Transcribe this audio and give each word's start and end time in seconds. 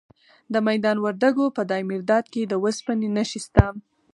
د 0.53 0.55
میدان 0.67 0.97
وردګو 1.01 1.45
په 1.55 1.61
دایمیرداد 1.71 2.25
کې 2.33 2.41
د 2.45 2.53
وسپنې 2.63 3.07
نښې 3.15 3.39
شته. 3.45 3.65